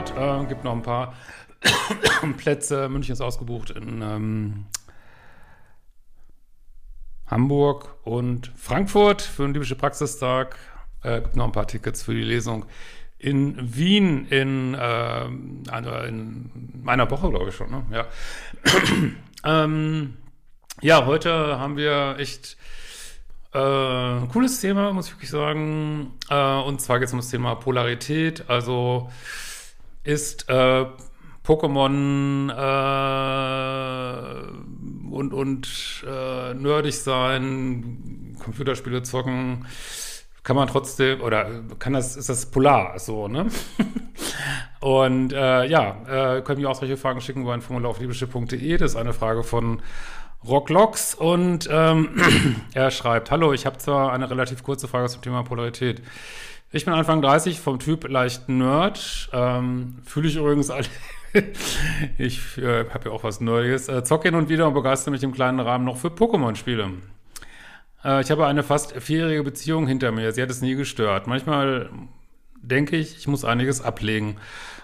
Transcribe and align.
Fort. 0.00 0.14
Äh, 0.16 0.46
gibt 0.46 0.64
noch 0.64 0.72
ein 0.72 0.82
paar 0.82 1.14
Plätze. 2.36 2.88
München 2.88 3.12
ist 3.12 3.20
ausgebucht 3.20 3.70
in 3.70 4.02
ähm, 4.02 4.66
Hamburg 7.26 7.96
und 8.04 8.52
Frankfurt 8.56 9.22
für 9.22 9.44
einen 9.44 9.54
liebischen 9.54 9.78
Praxistag. 9.78 10.56
Äh, 11.02 11.20
gibt 11.22 11.36
noch 11.36 11.46
ein 11.46 11.52
paar 11.52 11.66
Tickets 11.66 12.02
für 12.02 12.14
die 12.14 12.22
Lesung 12.22 12.66
in 13.18 13.56
Wien 13.76 14.26
in, 14.28 14.74
äh, 14.74 15.26
in 15.26 16.82
einer 16.86 17.10
Woche, 17.10 17.28
glaube 17.28 17.50
ich 17.50 17.54
schon. 17.54 17.70
Ne? 17.70 17.84
Ja. 17.92 18.06
ähm, 19.64 20.16
ja, 20.80 21.04
heute 21.04 21.58
haben 21.58 21.76
wir 21.76 22.16
echt 22.18 22.56
äh, 23.52 24.26
cooles 24.32 24.60
Thema, 24.60 24.94
muss 24.94 25.08
ich 25.08 25.12
wirklich 25.12 25.28
sagen. 25.28 26.12
Äh, 26.30 26.60
und 26.62 26.80
zwar 26.80 26.98
geht 26.98 27.08
es 27.08 27.12
um 27.12 27.18
das 27.18 27.28
Thema 27.28 27.56
Polarität. 27.56 28.48
Also 28.48 29.10
ist 30.02 30.48
äh, 30.48 30.86
Pokémon 31.44 32.50
äh, 32.50 33.20
und, 35.10 35.32
und 35.34 36.04
äh, 36.06 36.54
nerdig 36.54 36.96
sein, 36.96 38.36
Computerspiele 38.42 39.02
zocken, 39.02 39.66
kann 40.42 40.56
man 40.56 40.68
trotzdem, 40.68 41.20
oder 41.20 41.62
kann 41.78 41.92
das, 41.92 42.16
ist 42.16 42.28
das 42.28 42.46
polar 42.46 42.98
so, 42.98 43.28
ne? 43.28 43.46
und 44.80 45.32
äh, 45.32 45.66
ja, 45.66 46.36
äh, 46.36 46.42
können 46.42 46.60
mir 46.60 46.70
auch 46.70 46.76
solche 46.76 46.96
Fragen 46.96 47.20
schicken 47.20 47.42
über 47.42 47.52
ein 47.52 47.60
Formular 47.60 47.90
auf 47.90 48.00
liebeschiff.de. 48.00 48.76
Das 48.78 48.92
ist 48.92 48.96
eine 48.96 49.12
Frage 49.12 49.42
von 49.42 49.82
Rocklocks 50.46 51.14
und 51.14 51.68
ähm, 51.70 52.16
er 52.74 52.90
schreibt, 52.90 53.30
hallo, 53.30 53.52
ich 53.52 53.66
habe 53.66 53.76
zwar 53.78 54.12
eine 54.12 54.30
relativ 54.30 54.62
kurze 54.62 54.88
Frage 54.88 55.08
zum 55.08 55.20
Thema 55.20 55.42
Polarität. 55.42 56.00
Ich 56.72 56.84
bin 56.84 56.94
Anfang 56.94 57.20
30, 57.20 57.58
vom 57.58 57.80
Typ 57.80 58.08
leicht 58.08 58.48
Nerd, 58.48 59.28
ähm, 59.32 59.96
fühle 60.04 60.28
ich 60.28 60.36
übrigens 60.36 60.70
alle, 60.70 60.86
ich 62.18 62.58
äh, 62.58 62.88
habe 62.90 63.08
ja 63.08 63.10
auch 63.10 63.24
was 63.24 63.40
Neues, 63.40 63.88
äh, 63.88 64.04
zocke 64.04 64.28
hin 64.28 64.36
und 64.36 64.48
wieder 64.48 64.68
und 64.68 64.74
begeistere 64.74 65.10
mich 65.10 65.24
im 65.24 65.32
kleinen 65.32 65.58
Rahmen 65.58 65.84
noch 65.84 65.96
für 65.96 66.10
Pokémon-Spiele. 66.10 66.90
Äh, 68.04 68.20
ich 68.20 68.30
habe 68.30 68.46
eine 68.46 68.62
fast 68.62 68.92
vierjährige 68.92 69.42
Beziehung 69.42 69.88
hinter 69.88 70.12
mir, 70.12 70.30
sie 70.30 70.42
hat 70.42 70.50
es 70.50 70.62
nie 70.62 70.76
gestört. 70.76 71.26
Manchmal 71.26 71.90
denke 72.62 72.96
ich, 72.96 73.18
ich 73.18 73.26
muss 73.26 73.44
einiges 73.44 73.82
ablegen. 73.82 74.36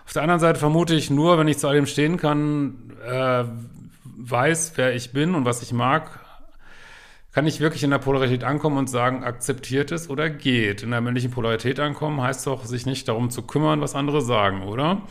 Auf 0.06 0.12
der 0.12 0.22
anderen 0.22 0.41
Seite 0.41 0.58
vermute 0.58 0.96
ich 0.96 1.10
nur, 1.10 1.38
wenn 1.38 1.46
ich 1.46 1.58
zu 1.58 1.69
all 1.69 1.76
dem 1.76 1.86
stehen 1.86 2.16
kann, 2.16 2.94
äh, 3.08 3.44
weiß, 4.16 4.72
wer 4.75 4.92
ich 4.92 5.12
bin 5.12 5.36
und 5.36 5.44
was 5.44 5.62
ich 5.62 5.72
mag, 5.72 6.25
kann 7.36 7.47
ich 7.47 7.60
wirklich 7.60 7.84
in 7.84 7.91
der 7.91 7.98
Polarität 7.98 8.44
ankommen 8.44 8.78
und 8.78 8.88
sagen, 8.88 9.22
akzeptiert 9.22 9.92
es 9.92 10.08
oder 10.08 10.30
geht. 10.30 10.82
In 10.82 10.91
der 10.91 11.02
männlichen 11.02 11.30
Polarität 11.30 11.78
ankommen 11.78 12.22
heißt 12.22 12.47
doch, 12.47 12.64
sich 12.64 12.86
nicht 12.86 13.08
darum 13.08 13.28
zu 13.28 13.42
kümmern, 13.42 13.82
was 13.82 13.94
andere 13.94 14.22
sagen, 14.22 14.62
oder? 14.62 15.02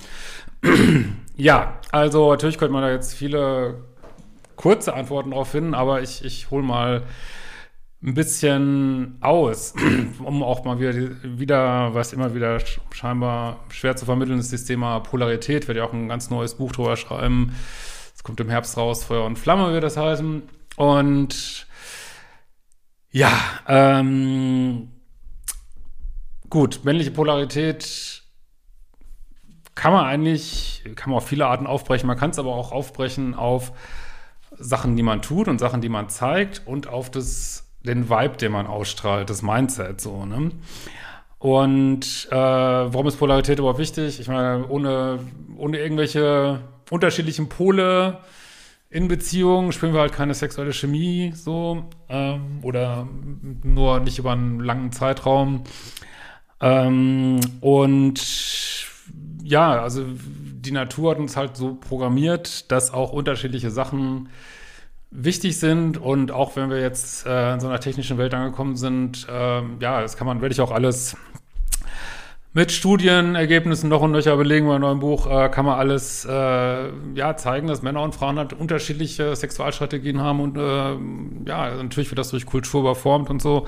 ja, 1.37 1.79
also 1.91 2.31
natürlich 2.31 2.57
könnte 2.57 2.73
man 2.73 2.81
da 2.81 2.89
jetzt 2.89 3.13
viele 3.13 3.83
kurze 4.55 4.95
Antworten 4.95 5.29
drauf 5.29 5.49
finden, 5.49 5.75
aber 5.75 6.01
ich, 6.01 6.25
ich 6.25 6.49
hole 6.49 6.63
mal 6.63 7.03
ein 8.03 8.15
bisschen 8.15 9.19
aus, 9.21 9.75
um 10.23 10.41
auch 10.41 10.65
mal 10.65 10.79
wieder, 10.79 10.95
wieder, 11.21 11.93
was 11.93 12.11
immer 12.11 12.33
wieder 12.33 12.57
scheinbar 12.91 13.59
schwer 13.69 13.95
zu 13.97 14.05
vermitteln 14.05 14.39
ist, 14.39 14.51
das 14.51 14.65
Thema 14.65 14.99
Polarität. 14.99 15.65
Ich 15.65 15.67
werde 15.67 15.81
ja 15.81 15.85
auch 15.85 15.93
ein 15.93 16.09
ganz 16.09 16.31
neues 16.31 16.55
Buch 16.55 16.71
drüber 16.71 16.97
schreiben. 16.97 17.53
Es 18.15 18.23
kommt 18.23 18.39
im 18.39 18.49
Herbst 18.49 18.77
raus, 18.77 19.03
Feuer 19.03 19.25
und 19.25 19.37
Flamme 19.37 19.71
wird 19.73 19.83
das 19.83 19.95
heißen. 19.95 20.41
Und 20.75 21.67
ja, 23.15 23.31
ähm, 23.65 24.91
gut, 26.49 26.81
männliche 26.83 27.11
Polarität 27.11 28.23
kann 29.73 29.93
man 29.93 30.05
eigentlich, 30.05 30.83
kann 30.95 31.11
man 31.11 31.19
auf 31.19 31.27
viele 31.27 31.47
Arten 31.47 31.65
aufbrechen. 31.65 32.07
Man 32.07 32.17
kann 32.17 32.31
es 32.31 32.39
aber 32.39 32.53
auch 32.53 32.73
aufbrechen 32.73 33.33
auf 33.33 33.71
Sachen, 34.57 34.97
die 34.97 35.01
man 35.01 35.21
tut 35.21 35.47
und 35.47 35.59
Sachen, 35.59 35.79
die 35.79 35.87
man 35.87 36.09
zeigt 36.09 36.63
und 36.65 36.87
auf 36.87 37.09
das 37.09 37.63
den 37.83 38.09
Vibe, 38.09 38.35
den 38.35 38.51
man 38.51 38.67
ausstrahlt, 38.67 39.29
das 39.29 39.41
Mindset 39.41 40.01
so, 40.01 40.25
ne? 40.25 40.51
Und 41.39 42.27
äh, 42.31 42.35
warum 42.35 43.07
ist 43.07 43.15
Polarität 43.15 43.59
überhaupt 43.59 43.79
wichtig? 43.79 44.19
Ich 44.19 44.27
meine, 44.27 44.67
ohne, 44.67 45.19
ohne 45.55 45.77
irgendwelche 45.77 46.59
unterschiedlichen 46.89 47.47
Pole 47.47 48.19
in 48.89 49.07
Beziehungen 49.07 49.71
spielen 49.71 49.93
wir 49.93 50.01
halt 50.01 50.13
keine 50.13 50.33
sexuelle 50.33 50.73
Chemie 50.73 51.33
so 51.35 51.85
ähm, 52.09 52.59
oder 52.61 53.07
nur 53.63 53.99
nicht 53.99 54.19
über 54.19 54.31
einen 54.31 54.59
langen 54.59 54.91
Zeitraum. 54.91 55.63
Ähm, 56.61 57.39
und 57.61 58.87
ja, 59.43 59.81
also 59.81 60.03
die 60.65 60.71
Natur 60.71 61.11
hat 61.11 61.19
uns 61.19 61.37
halt 61.37 61.57
so 61.57 61.75
programmiert, 61.75 62.71
dass 62.71 62.93
auch 62.93 63.11
unterschiedliche 63.11 63.69
Sachen 63.69 64.29
wichtig 65.11 65.59
sind 65.59 65.97
und 65.97 66.31
auch 66.31 66.55
wenn 66.55 66.69
wir 66.69 66.81
jetzt 66.81 67.25
äh, 67.25 67.53
in 67.53 67.59
so 67.59 67.67
einer 67.67 67.79
technischen 67.79 68.17
Welt 68.17 68.33
angekommen 68.33 68.75
sind, 68.75 69.27
äh, 69.29 69.61
ja, 69.79 70.01
das 70.01 70.17
kann 70.17 70.27
man, 70.27 70.41
werde 70.41 70.53
ich 70.53 70.61
auch 70.61 70.71
alles 70.71 71.15
mit 72.55 72.71
Studienergebnissen 72.71 73.89
noch 73.89 74.01
und 74.01 74.13
nöcher 74.13 74.37
belegen 74.37 74.65
bei 74.65 74.75
einem 74.75 74.83
neuen 74.83 74.99
Buch, 74.99 75.27
äh, 75.27 75.49
kann 75.49 75.65
man 75.65 75.77
alles 75.77 76.23
äh, 76.23 76.89
ja, 77.13 77.35
zeigen, 77.35 77.67
dass 77.67 77.81
Männer 77.81 78.01
und 78.01 78.15
Frauen 78.15 78.39
halt 78.39 78.53
unterschiedliche 78.53 79.35
Sexualstrategien 79.35 80.21
haben 80.21 80.39
und 80.39 80.57
äh, 80.57 81.49
ja, 81.49 81.75
natürlich 81.75 82.09
wird 82.09 82.17
das 82.17 82.29
durch 82.29 82.45
Kultur 82.45 82.79
überformt 82.79 83.29
und 83.29 83.41
so. 83.41 83.67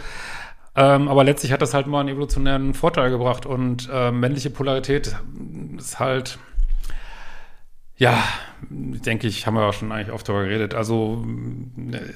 Ähm, 0.74 1.10
aber 1.10 1.26
letztlich 1.26 1.52
hat 1.52 1.62
das 1.62 1.74
halt 1.74 1.88
mal 1.88 2.00
einen 2.00 2.10
evolutionären 2.10 2.74
Vorteil 2.74 3.10
gebracht 3.10 3.46
und 3.46 3.90
äh, 3.92 4.10
männliche 4.12 4.52
Polarität 4.52 5.18
ist 5.78 6.00
halt 6.00 6.40
ja, 7.98 8.24
denke 8.70 9.28
ich, 9.28 9.48
haben 9.48 9.56
wir 9.56 9.66
auch 9.66 9.74
schon 9.74 9.92
eigentlich 9.92 10.14
oft 10.14 10.30
darüber 10.30 10.44
geredet. 10.44 10.76
Also 10.76 11.26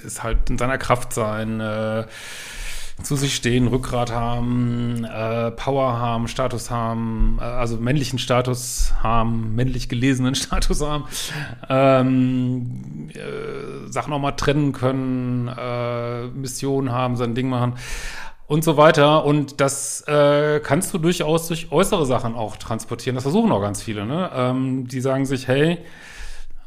ist 0.05 0.23
halt 0.23 0.49
in 0.49 0.59
seiner 0.59 0.77
Kraft 0.77 1.11
sein, 1.11 1.59
äh, 1.59 2.05
zu 3.03 3.15
sich 3.15 3.35
stehen, 3.35 3.67
Rückgrat 3.67 4.11
haben, 4.11 5.03
äh, 5.03 5.51
Power 5.51 5.97
haben, 5.97 6.27
Status 6.27 6.69
haben, 6.69 7.37
äh, 7.39 7.43
also 7.43 7.77
männlichen 7.77 8.19
Status 8.19 8.93
haben, 9.01 9.55
männlich 9.55 9.89
gelesenen 9.89 10.35
Status 10.35 10.81
haben, 10.81 11.05
ähm, 11.69 13.09
äh, 13.13 13.91
Sachen 13.91 14.13
auch 14.13 14.19
mal 14.19 14.31
trennen 14.33 14.71
können, 14.71 15.47
äh, 15.47 16.27
Missionen 16.27 16.91
haben, 16.91 17.15
sein 17.15 17.35
Ding 17.35 17.49
machen 17.49 17.73
und 18.47 18.63
so 18.63 18.75
weiter. 18.77 19.23
Und 19.23 19.61
das 19.61 20.01
äh, 20.07 20.59
kannst 20.61 20.93
du 20.93 20.97
durchaus 20.97 21.47
durch 21.47 21.71
äußere 21.71 22.05
Sachen 22.05 22.35
auch 22.35 22.57
transportieren. 22.57 23.15
Das 23.15 23.23
versuchen 23.23 23.51
auch 23.51 23.61
ganz 23.61 23.81
viele. 23.81 24.05
Ne? 24.05 24.29
Ähm, 24.33 24.87
die 24.87 24.99
sagen 24.99 25.25
sich, 25.25 25.47
hey, 25.47 25.77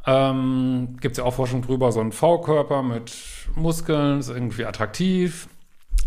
ähm, 0.06 0.96
gibt 1.00 1.12
es 1.12 1.19
ja 1.19 1.25
auch 1.25 1.34
Forschung 1.34 1.62
drüber, 1.62 1.92
so 1.92 2.00
ein 2.00 2.12
V-Körper 2.12 2.82
mit 2.82 3.12
Muskeln 3.54 4.20
ist 4.20 4.28
irgendwie 4.28 4.64
attraktiv. 4.64 5.48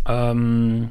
Ähm, 0.07 0.89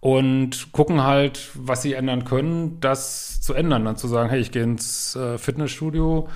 und 0.00 0.72
gucken 0.72 1.02
halt, 1.02 1.50
was 1.54 1.82
sie 1.82 1.94
ändern 1.94 2.24
können, 2.24 2.78
das 2.80 3.40
zu 3.40 3.54
ändern. 3.54 3.84
Dann 3.84 3.96
zu 3.96 4.08
sagen, 4.08 4.30
hey, 4.30 4.40
ich 4.40 4.52
gehe 4.52 4.62
ins 4.62 5.16
äh, 5.16 5.38
Fitnessstudio 5.38 6.28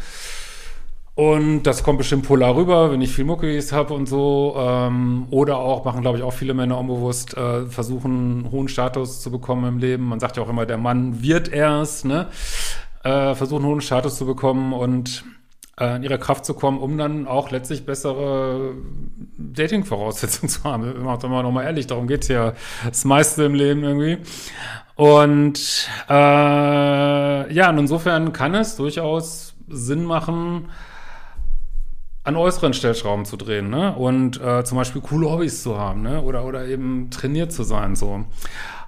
und 1.15 1.65
das 1.65 1.83
kommt 1.83 1.99
bestimmt 1.99 2.27
polar 2.27 2.57
rüber, 2.57 2.91
wenn 2.91 3.03
ich 3.03 3.15
viel 3.15 3.27
Muckis 3.27 3.73
habe 3.73 3.93
und 3.93 4.07
so. 4.07 4.55
Ähm, 4.57 5.27
oder 5.31 5.59
auch, 5.59 5.85
machen, 5.85 6.01
glaube 6.01 6.17
ich, 6.17 6.25
auch 6.25 6.33
viele 6.33 6.55
Männer 6.55 6.79
unbewusst, 6.79 7.37
äh, 7.37 7.67
versuchen, 7.67 8.51
hohen 8.51 8.69
Status 8.69 9.21
zu 9.21 9.31
bekommen 9.31 9.67
im 9.69 9.79
Leben. 9.79 10.09
Man 10.09 10.21
sagt 10.21 10.39
ja 10.39 10.43
auch 10.43 10.49
immer, 10.49 10.65
der 10.65 10.79
Mann 10.79 11.23
wird 11.23 11.53
erst, 11.53 12.07
ne? 12.07 12.29
Äh, 13.05 13.35
versuchen, 13.35 13.67
hohen 13.67 13.83
Status 13.83 14.17
zu 14.17 14.25
bekommen 14.25 14.73
und 14.73 15.25
in 15.81 16.03
ihre 16.03 16.19
Kraft 16.19 16.45
zu 16.45 16.55
kommen, 16.55 16.79
um 16.79 16.99
dann 16.99 17.27
auch 17.27 17.51
letztlich 17.51 17.87
bessere 17.87 18.75
Dating-Voraussetzungen 19.39 20.49
zu 20.51 20.65
haben. 20.65 20.85
Wenn 20.85 21.03
man 21.03 21.19
mal 21.31 21.43
nochmal 21.43 21.65
ehrlich, 21.65 21.87
darum 21.87 22.07
geht's 22.07 22.29
ja 22.29 22.53
das 22.85 23.05
meiste 23.05 23.45
im 23.45 23.55
Leben 23.55 23.83
irgendwie. 23.83 24.19
Und 24.95 25.89
äh, 26.09 26.13
ja, 27.53 27.71
und 27.71 27.79
insofern 27.79 28.33
kann 28.33 28.55
es 28.55 28.77
durchaus 28.77 29.55
Sinn 29.69 30.05
machen, 30.05 30.69
an 32.25 32.37
äußeren 32.37 32.73
Stellschrauben 32.73 33.25
zu 33.25 33.37
drehen, 33.37 33.71
ne? 33.71 33.97
Und 33.97 34.41
äh, 34.41 34.63
zum 34.65 34.79
Beispiel 34.79 35.01
coole 35.01 35.31
Hobbys 35.31 35.63
zu 35.63 35.79
haben, 35.79 36.03
ne? 36.03 36.23
Oder, 36.23 36.45
oder 36.45 36.67
eben 36.67 37.11
trainiert 37.11 37.53
zu 37.53 37.65
sein, 37.65 37.97
so. 37.97 38.27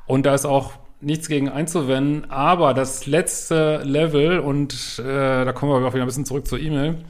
Und 0.06 0.26
da 0.26 0.34
ist 0.34 0.44
auch 0.44 0.72
nichts 1.04 1.28
gegen 1.28 1.48
einzuwenden, 1.48 2.30
aber 2.30 2.74
das 2.74 3.06
letzte 3.06 3.82
Level, 3.84 4.38
und 4.38 4.98
äh, 4.98 5.44
da 5.44 5.52
kommen 5.52 5.72
wir 5.72 5.86
auch 5.86 5.94
wieder 5.94 6.04
ein 6.04 6.06
bisschen 6.06 6.24
zurück 6.24 6.46
zur 6.46 6.58
E-Mail, 6.58 7.04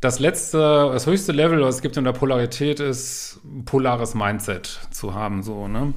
das 0.00 0.18
letzte, 0.18 0.90
das 0.92 1.06
höchste 1.06 1.32
Level, 1.32 1.62
was 1.62 1.76
es 1.76 1.82
gibt 1.82 1.96
in 1.96 2.04
der 2.04 2.12
Polarität, 2.12 2.80
ist 2.80 3.40
polares 3.64 4.14
Mindset 4.14 4.66
zu 4.90 5.14
haben, 5.14 5.42
so, 5.42 5.68
ne? 5.68 5.94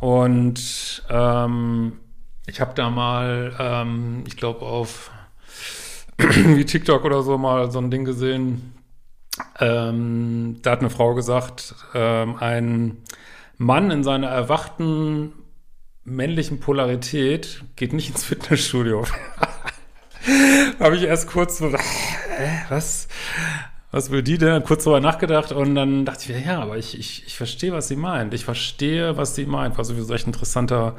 Und 0.00 1.04
ähm, 1.10 2.00
ich 2.46 2.60
habe 2.60 2.72
da 2.74 2.90
mal, 2.90 3.54
ähm, 3.58 4.24
ich 4.26 4.36
glaube, 4.36 4.62
auf 4.62 5.10
wie 6.18 6.64
TikTok 6.64 7.04
oder 7.04 7.22
so 7.22 7.38
mal 7.38 7.70
so 7.70 7.78
ein 7.78 7.90
Ding 7.90 8.04
gesehen. 8.04 8.74
Ähm, 9.60 10.58
da 10.62 10.72
hat 10.72 10.80
eine 10.80 10.90
Frau 10.90 11.14
gesagt, 11.14 11.74
ähm, 11.94 12.36
ein 12.40 12.98
Mann 13.58 13.90
in 13.90 14.02
seiner 14.02 14.28
erwachten 14.28 15.32
männlichen 16.04 16.60
Polarität 16.60 17.64
geht 17.76 17.92
nicht 17.92 18.10
ins 18.10 18.24
Fitnessstudio. 18.24 19.06
Habe 20.80 20.96
ich 20.96 21.02
erst 21.02 21.28
kurz 21.28 21.58
so, 21.58 21.68
äh, 21.68 21.78
was? 22.68 23.08
Was 23.90 24.10
will 24.10 24.22
die 24.22 24.38
denn? 24.38 24.64
Kurz 24.64 24.84
drüber 24.84 25.00
nachgedacht 25.00 25.52
und 25.52 25.74
dann 25.74 26.06
dachte 26.06 26.22
ich 26.22 26.28
mir, 26.30 26.42
ja, 26.42 26.62
aber 26.62 26.78
ich, 26.78 26.98
ich, 26.98 27.26
ich 27.26 27.36
verstehe, 27.36 27.72
was 27.72 27.88
sie 27.88 27.96
meint. 27.96 28.32
Ich 28.32 28.44
verstehe, 28.44 29.18
was 29.18 29.34
sie 29.34 29.44
meint. 29.44 29.76
War 29.76 29.84
sowieso 29.84 30.14
echt 30.14 30.26
ein 30.26 30.30
interessanter 30.32 30.96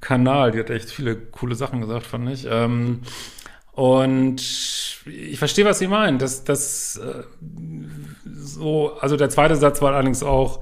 Kanal. 0.00 0.52
Die 0.52 0.60
hat 0.60 0.70
echt 0.70 0.90
viele 0.90 1.16
coole 1.16 1.56
Sachen 1.56 1.80
gesagt, 1.80 2.06
fand 2.06 2.30
ich. 2.30 2.46
Ähm, 2.48 3.00
und 3.72 4.40
ich 5.06 5.38
verstehe, 5.38 5.64
was 5.64 5.80
sie 5.80 5.88
meinen. 5.88 6.18
Das, 6.18 6.44
das 6.44 6.96
äh, 6.98 7.24
so, 8.24 8.96
also 9.00 9.16
der 9.16 9.30
zweite 9.30 9.56
Satz 9.56 9.82
war 9.82 9.92
allerdings 9.92 10.22
auch, 10.22 10.60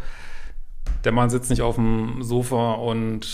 der 1.04 1.12
Mann 1.12 1.30
sitzt 1.30 1.50
nicht 1.50 1.62
auf 1.62 1.76
dem 1.76 2.22
Sofa 2.22 2.74
und 2.74 3.26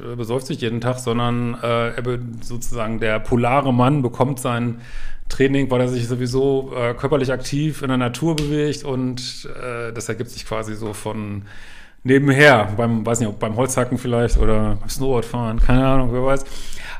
äh, 0.00 0.16
besäuft 0.16 0.46
sich 0.46 0.60
jeden 0.60 0.80
Tag, 0.80 0.98
sondern 0.98 1.54
äh, 1.62 1.88
er 1.90 2.18
sozusagen 2.40 3.00
der 3.00 3.18
polare 3.20 3.72
Mann 3.72 4.02
bekommt 4.02 4.38
sein 4.38 4.80
Training, 5.28 5.70
weil 5.70 5.80
er 5.80 5.88
sich 5.88 6.06
sowieso 6.06 6.72
äh, 6.76 6.94
körperlich 6.94 7.32
aktiv 7.32 7.82
in 7.82 7.88
der 7.88 7.96
Natur 7.96 8.36
bewegt 8.36 8.84
und 8.84 9.48
äh, 9.60 9.92
das 9.92 10.08
ergibt 10.08 10.30
sich 10.30 10.46
quasi 10.46 10.74
so 10.76 10.92
von 10.92 11.42
nebenher, 12.04 12.72
beim, 12.76 13.04
weiß 13.04 13.20
nicht, 13.20 13.38
beim 13.40 13.56
Holzhacken 13.56 13.98
vielleicht 13.98 14.38
oder 14.38 14.76
beim 14.80 14.88
Snowboardfahren, 14.88 15.58
keine 15.58 15.86
Ahnung, 15.86 16.10
wer 16.12 16.24
weiß. 16.24 16.44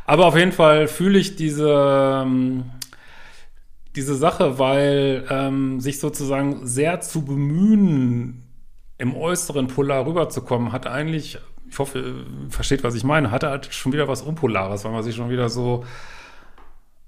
Aber 0.05 0.26
auf 0.26 0.37
jeden 0.37 0.52
Fall 0.52 0.88
fühle 0.88 1.19
ich 1.19 1.37
diese, 1.37 2.23
ähm, 2.25 2.64
diese 3.94 4.17
Sache, 4.17 4.58
weil 4.58 5.25
ähm, 5.31 5.81
sich 5.81 6.00
sozusagen 6.00 6.67
sehr 6.67 7.00
zu 7.00 7.25
bemühen, 7.25 8.43
im 8.98 9.14
äußeren 9.14 9.66
Polar 9.66 10.06
rüberzukommen, 10.06 10.72
hat 10.72 10.87
eigentlich, 10.87 11.38
ich 11.69 11.78
hoffe, 11.78 11.98
ihr 11.98 12.50
versteht, 12.50 12.84
was 12.84 12.94
ich 12.94 13.04
meine, 13.04 13.31
hatte 13.31 13.50
halt 13.50 13.72
schon 13.72 13.93
wieder 13.93 14.08
was 14.08 14.22
Unpolares, 14.22 14.84
weil 14.84 14.93
man 14.93 15.02
sich 15.02 15.14
schon 15.16 15.31
wieder 15.31 15.48
so, 15.48 15.84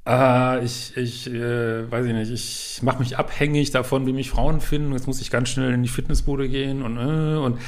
äh, 0.06 0.64
ich, 0.64 0.96
ich, 0.96 1.32
äh, 1.32 1.90
weiß 1.90 2.06
ich 2.06 2.12
nicht, 2.12 2.30
ich 2.30 2.82
mache 2.82 2.98
mich 2.98 3.16
abhängig 3.18 3.70
davon, 3.70 4.06
wie 4.06 4.12
mich 4.12 4.30
Frauen 4.30 4.60
finden, 4.60 4.92
jetzt 4.92 5.06
muss 5.06 5.20
ich 5.20 5.30
ganz 5.30 5.48
schnell 5.48 5.72
in 5.72 5.82
die 5.82 5.88
Fitnessbude 5.88 6.48
gehen 6.48 6.82
und, 6.82 6.96
äh, 6.98 7.38
und 7.38 7.58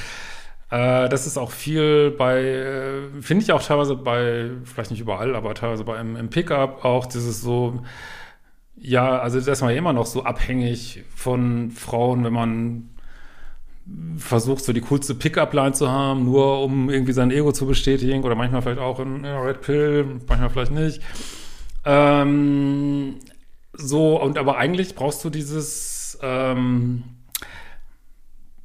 äh, 0.70 1.08
das 1.08 1.26
ist 1.26 1.38
auch 1.38 1.50
viel 1.50 2.10
bei, 2.12 2.42
äh, 2.42 3.22
finde 3.22 3.42
ich 3.44 3.52
auch 3.52 3.62
teilweise 3.62 3.96
bei, 3.96 4.50
vielleicht 4.64 4.90
nicht 4.90 5.00
überall, 5.00 5.34
aber 5.34 5.54
teilweise 5.54 5.84
bei 5.84 6.00
im, 6.00 6.16
im 6.16 6.28
Pickup 6.28 6.84
auch 6.84 7.06
dieses 7.06 7.40
so, 7.40 7.82
ja, 8.76 9.18
also 9.18 9.38
das 9.38 9.48
ist 9.48 9.62
man 9.62 9.74
immer 9.74 9.92
noch 9.92 10.06
so 10.06 10.24
abhängig 10.24 11.04
von 11.14 11.70
Frauen, 11.70 12.24
wenn 12.24 12.32
man 12.32 12.89
versucht, 14.16 14.64
so 14.64 14.72
die 14.72 14.80
coolste 14.82 15.14
Pickup-Line 15.14 15.72
zu 15.72 15.90
haben, 15.90 16.24
nur 16.24 16.62
um 16.62 16.90
irgendwie 16.90 17.12
sein 17.12 17.30
Ego 17.30 17.52
zu 17.52 17.66
bestätigen 17.66 18.22
oder 18.22 18.34
manchmal 18.34 18.62
vielleicht 18.62 18.80
auch 18.80 19.00
in 19.00 19.24
ja, 19.24 19.40
Red 19.40 19.62
Pill, 19.62 20.20
manchmal 20.28 20.50
vielleicht 20.50 20.72
nicht. 20.72 21.00
Ähm, 21.84 23.16
so, 23.72 24.20
und 24.20 24.38
aber 24.38 24.58
eigentlich 24.58 24.94
brauchst 24.94 25.24
du 25.24 25.30
dieses, 25.30 26.18
ähm, 26.22 27.04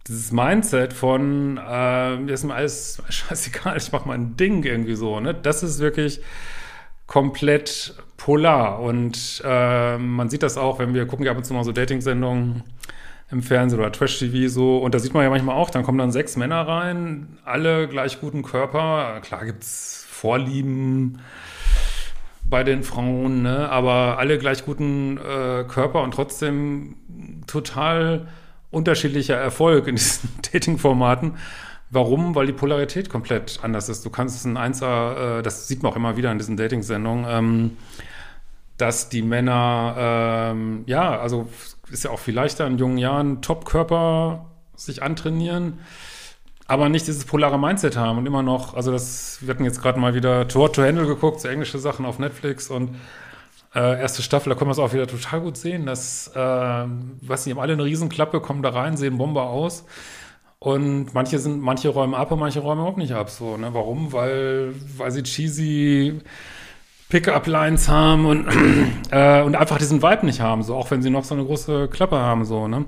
dieses 0.07 0.31
Mindset 0.31 0.93
von, 0.93 1.57
äh, 1.57 2.31
ist 2.31 2.43
mir 2.43 2.55
alles 2.55 3.01
scheißegal, 3.09 3.77
ich 3.77 3.91
mache 3.91 4.07
mein 4.07 4.35
Ding 4.37 4.63
irgendwie 4.63 4.95
so, 4.95 5.19
ne? 5.19 5.33
Das 5.33 5.63
ist 5.63 5.79
wirklich 5.79 6.21
komplett 7.07 7.95
polar. 8.17 8.79
Und 8.81 9.41
äh, 9.45 9.97
man 9.97 10.29
sieht 10.29 10.43
das 10.43 10.57
auch, 10.57 10.79
wenn 10.79 10.93
wir 10.93 11.05
gucken 11.05 11.25
ja 11.25 11.31
ab 11.31 11.37
und 11.37 11.43
zu 11.43 11.53
mal 11.53 11.63
so 11.63 11.71
Dating-Sendungen 11.71 12.63
im 13.31 13.41
Fernsehen 13.41 13.79
oder 13.79 13.91
Trash-TV 13.91 14.49
so. 14.49 14.77
Und 14.77 14.93
da 14.93 14.99
sieht 14.99 15.13
man 15.13 15.23
ja 15.23 15.29
manchmal 15.29 15.55
auch, 15.55 15.69
dann 15.69 15.83
kommen 15.83 15.97
dann 15.97 16.11
sechs 16.11 16.35
Männer 16.35 16.67
rein, 16.67 17.37
alle 17.43 17.87
gleich 17.87 18.21
guten 18.21 18.43
Körper. 18.43 19.19
Klar 19.21 19.45
gibt's 19.45 20.05
Vorlieben 20.09 21.19
bei 22.49 22.63
den 22.63 22.83
Frauen, 22.83 23.41
ne? 23.41 23.69
aber 23.69 24.17
alle 24.19 24.37
gleich 24.37 24.65
guten 24.65 25.17
äh, 25.17 25.63
Körper 25.63 26.03
und 26.03 26.13
trotzdem 26.13 26.95
total 27.47 28.27
unterschiedlicher 28.71 29.35
Erfolg 29.35 29.87
in 29.87 29.95
diesen 29.97 30.29
Dating-Formaten. 30.51 31.35
Warum? 31.89 32.35
Weil 32.35 32.47
die 32.47 32.53
Polarität 32.53 33.09
komplett 33.09 33.59
anders 33.61 33.89
ist. 33.89 34.05
Du 34.05 34.09
kannst 34.09 34.45
ein 34.45 34.57
Einser, 34.57 35.39
äh, 35.39 35.43
das 35.43 35.67
sieht 35.67 35.81
man 35.83 35.91
auch 35.91 35.95
immer 35.95 36.17
wieder 36.17 36.31
in 36.31 36.37
diesen 36.37 36.57
Dating-Sendungen, 36.57 37.25
ähm, 37.27 37.77
dass 38.77 39.09
die 39.09 39.21
Männer, 39.21 39.95
ähm, 39.97 40.83
ja, 40.85 41.19
also 41.19 41.47
ist 41.91 42.03
ja 42.03 42.11
auch 42.11 42.19
viel 42.19 42.33
leichter 42.33 42.67
in 42.67 42.77
jungen 42.77 42.97
Jahren, 42.97 43.41
Top-Körper 43.41 44.45
sich 44.75 45.01
antrainieren, 45.03 45.79
aber 46.67 46.89
nicht 46.89 47.07
dieses 47.07 47.25
polare 47.25 47.59
Mindset 47.59 47.95
haben 47.95 48.17
und 48.17 48.25
immer 48.25 48.43
noch, 48.43 48.73
also 48.73 48.91
das, 48.91 49.37
wir 49.41 49.53
hatten 49.53 49.63
jetzt 49.63 49.81
gerade 49.81 49.99
mal 49.99 50.13
wieder 50.13 50.47
Tour 50.47 50.73
to 50.73 50.81
Handle 50.83 51.05
geguckt, 51.05 51.39
so 51.39 51.47
englische 51.47 51.79
Sachen 51.79 52.05
auf 52.05 52.19
Netflix 52.19 52.69
und 52.69 52.95
äh, 53.75 53.99
erste 54.01 54.23
Staffel, 54.23 54.49
da 54.49 54.55
können 54.55 54.69
wir 54.69 54.73
es 54.73 54.79
auch 54.79 54.93
wieder 54.93 55.07
total 55.07 55.41
gut 55.41 55.57
sehen, 55.57 55.85
dass, 55.85 56.31
äh, 56.33 56.39
weiß 56.39 57.45
nicht, 57.45 57.55
haben 57.55 57.61
alle 57.61 57.73
eine 57.73 57.83
Riesenklappe, 57.83 58.39
kommen 58.41 58.63
da 58.63 58.69
rein, 58.69 58.97
sehen 58.97 59.17
Bombe 59.17 59.41
aus. 59.41 59.85
Und 60.59 61.13
manche 61.13 61.37
sind, 61.37 61.61
manche 61.61 61.89
räumen 61.89 62.15
ab 62.15 62.31
und 62.31 62.39
manche 62.39 62.61
räumen 62.61 62.79
überhaupt 62.79 62.97
nicht 62.97 63.13
ab. 63.13 63.29
So, 63.29 63.57
ne? 63.57 63.73
Warum? 63.73 64.13
Weil, 64.13 64.73
weil 64.97 65.11
sie 65.11 65.21
cheesy 65.21 66.21
Pick-up-Lines 67.09 67.87
haben 67.87 68.25
und, 68.25 68.47
äh, 69.11 69.41
und 69.41 69.55
einfach 69.55 69.77
diesen 69.77 70.01
Vibe 70.01 70.25
nicht 70.25 70.41
haben, 70.41 70.63
so 70.63 70.75
auch 70.75 70.91
wenn 70.91 71.01
sie 71.01 71.09
noch 71.09 71.23
so 71.23 71.35
eine 71.35 71.45
große 71.45 71.87
Klappe 71.87 72.17
haben, 72.17 72.45
so, 72.45 72.67
ne? 72.67 72.85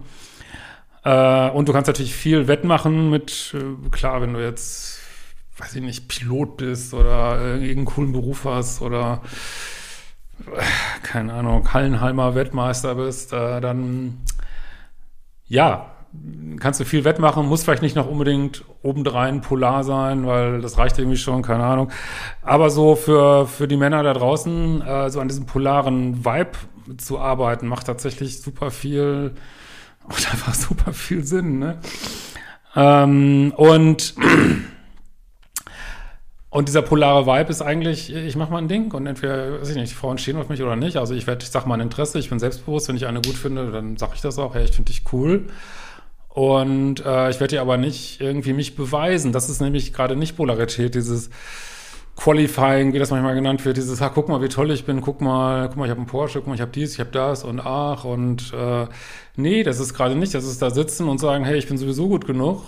Äh, 1.04 1.50
und 1.52 1.68
du 1.70 1.74
kannst 1.74 1.88
natürlich 1.88 2.16
viel 2.16 2.48
wettmachen 2.48 3.10
mit, 3.10 3.56
äh, 3.56 3.90
klar, 3.90 4.22
wenn 4.22 4.34
du 4.34 4.44
jetzt, 4.44 5.00
weiß 5.58 5.76
ich 5.76 5.82
nicht, 5.82 6.08
Pilot 6.08 6.58
bist 6.58 6.94
oder 6.94 7.40
irgendeinen 7.40 7.86
coolen 7.86 8.12
Beruf 8.12 8.46
hast 8.46 8.82
oder 8.82 9.22
keine 11.04 11.34
Ahnung, 11.34 11.74
Hallenheimer 11.74 12.36
Wettmeister 12.36 12.96
bist, 12.96 13.34
äh, 13.34 13.62
dann 13.62 14.20
ja, 15.48 15.92
kannst 16.60 16.80
du 16.80 16.86
viel 16.86 17.04
wettmachen, 17.04 17.46
muss 17.46 17.64
vielleicht 17.64 17.82
nicht 17.82 17.96
noch 17.96 18.10
unbedingt 18.10 18.64
obendrein 18.84 19.42
polar 19.42 19.84
sein, 19.84 20.26
weil 20.26 20.62
das 20.62 20.78
reicht 20.78 20.98
irgendwie 20.98 21.18
schon, 21.18 21.42
keine 21.42 21.64
Ahnung. 21.64 21.90
Aber 22.42 22.70
so 22.70 22.96
für, 22.96 23.48
für 23.48 23.68
die 23.68 23.78
Männer 23.78 24.04
da 24.04 24.14
draußen, 24.14 24.82
äh, 24.82 25.10
so 25.10 25.20
an 25.20 25.28
diesem 25.28 25.46
polaren 25.46 26.26
Vibe 26.26 26.52
zu 26.98 27.20
arbeiten, 27.20 27.68
macht 27.68 27.88
tatsächlich 27.88 28.42
super 28.42 28.72
viel, 28.72 29.34
macht 30.08 30.32
einfach 30.32 30.54
super 30.54 30.94
viel 30.94 31.24
Sinn, 31.24 31.60
ne? 31.60 31.80
Ähm, 32.76 33.54
und 33.56 34.16
und 36.50 36.68
dieser 36.68 36.82
polare 36.82 37.26
Vibe 37.26 37.50
ist 37.50 37.62
eigentlich, 37.62 38.14
ich 38.14 38.36
mache 38.36 38.52
mal 38.52 38.60
ein 38.60 38.68
Ding 38.68 38.94
und 38.94 39.06
entweder, 39.06 39.60
weiß 39.60 39.70
ich 39.70 39.76
nicht, 39.76 39.92
die 39.92 39.96
Frauen 39.96 40.18
stehen 40.18 40.38
auf 40.38 40.50
mich 40.50 40.62
oder 40.62 40.76
nicht. 40.76 40.98
Also 40.98 41.14
ich 41.14 41.28
werde, 41.28 41.44
ich 41.44 41.50
sage 41.50 41.68
mal 41.68 41.76
ein 41.76 41.82
Interesse, 41.82 42.20
ich 42.20 42.30
bin 42.30 42.40
selbstbewusst, 42.40 42.88
wenn 42.88 42.96
ich 42.96 43.06
eine 43.06 43.22
gut 43.22 43.36
finde, 43.36 43.72
dann 43.72 43.98
sage 43.98 44.14
ich 44.16 44.22
das 44.22 44.40
auch, 44.40 44.56
hey, 44.56 44.64
ich 44.64 44.72
finde 44.72 44.92
dich 44.92 45.04
cool. 45.12 45.48
Und 46.38 47.04
äh, 47.04 47.32
ich 47.32 47.40
werde 47.40 47.56
dir 47.56 47.62
aber 47.62 47.78
nicht 47.78 48.22
irgendwie 48.22 48.54
mich 48.54 48.76
beweisen. 48.76 49.32
Das 49.32 49.50
ist 49.50 49.60
nämlich 49.60 49.92
gerade 49.92 50.16
nicht 50.16 50.38
Polarität, 50.38 50.94
dieses 50.94 51.32
Qualifying, 52.16 52.94
wie 52.94 53.00
das 53.00 53.10
manchmal 53.10 53.34
genannt 53.34 53.66
wird, 53.66 53.78
dieses, 53.78 54.02
ha, 54.02 54.10
guck 54.10 54.30
mal, 54.30 54.40
wie 54.44 54.48
toll 54.48 54.70
ich 54.70 54.86
bin, 54.86 55.02
guck 55.02 55.20
mal, 55.20 55.68
guck 55.68 55.78
mal, 55.78 55.86
ich 55.86 55.90
habe 55.90 56.00
einen 56.00 56.06
Porsche, 56.06 56.38
guck 56.38 56.48
mal, 56.48 56.54
ich 56.54 56.62
habe 56.62 56.70
dies, 56.70 56.94
ich 56.94 57.00
habe 57.00 57.10
das 57.10 57.44
und 57.44 57.60
ach 57.60 58.04
und 58.04 58.54
äh, 58.54 58.86
nee, 59.36 59.64
das 59.64 59.80
ist 59.80 59.96
gerade 59.96 60.16
nicht, 60.16 60.36
das 60.36 60.46
ist 60.46 60.62
da 60.62 60.70
sitzen 60.70 61.10
und 61.10 61.18
sagen, 61.18 61.44
hey, 61.44 61.58
ich 61.58 61.68
bin 61.68 61.80
sowieso 61.80 62.08
gut 62.08 62.28
genug. 62.28 62.62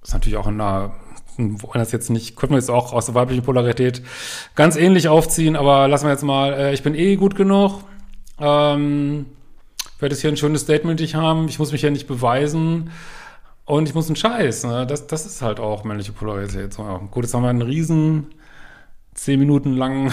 Das 0.00 0.10
ist 0.10 0.12
natürlich 0.12 0.36
auch 0.36 0.46
in 0.46 0.60
einer 0.60 0.92
wollen 1.38 1.78
das 1.78 1.90
jetzt 1.90 2.10
nicht, 2.10 2.36
können 2.36 2.52
wir 2.52 2.58
jetzt 2.58 2.70
auch 2.70 2.92
aus 2.92 3.06
der 3.06 3.14
weiblichen 3.14 3.44
Polarität 3.44 4.02
ganz 4.56 4.76
ähnlich 4.76 5.08
aufziehen, 5.08 5.56
aber 5.56 5.88
lassen 5.88 6.04
wir 6.04 6.12
jetzt 6.12 6.22
mal, 6.22 6.52
äh, 6.52 6.74
ich 6.74 6.82
bin 6.82 6.94
eh 6.94 7.16
gut 7.16 7.34
genug, 7.34 7.80
Ähm, 8.38 9.26
werde 10.04 10.14
jetzt 10.14 10.20
hier 10.20 10.30
ein 10.30 10.36
schönes 10.36 10.60
Statement 10.60 11.00
ich 11.00 11.14
haben. 11.14 11.48
Ich 11.48 11.58
muss 11.58 11.72
mich 11.72 11.80
ja 11.80 11.88
nicht 11.88 12.06
beweisen. 12.06 12.90
Und 13.64 13.88
ich 13.88 13.94
muss 13.94 14.06
einen 14.08 14.16
Scheiß. 14.16 14.64
Ne? 14.64 14.86
Das, 14.86 15.06
das 15.06 15.24
ist 15.24 15.40
halt 15.40 15.58
auch 15.58 15.82
männliche 15.82 16.12
Polarität. 16.12 16.74
So, 16.74 16.82
ja. 16.82 16.98
Gut, 17.10 17.24
jetzt 17.24 17.32
haben 17.32 17.42
wir 17.42 17.48
einen 17.48 17.62
riesen 17.62 18.26
zehn 19.14 19.40
Minuten 19.40 19.72
langen 19.72 20.12